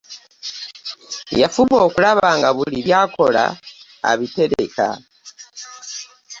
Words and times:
Yafuba 1.41 1.75
okulaba 1.85 2.27
nga 2.37 2.49
buli 2.55 2.77
byakola 2.85 3.43
abitereka. 4.11 4.87